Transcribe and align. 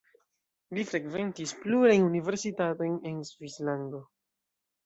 Li 0.77 0.85
frekventis 0.91 1.53
plurajn 1.65 2.07
universitatojn 2.07 2.97
en 3.13 3.23
Svislando. 3.33 4.05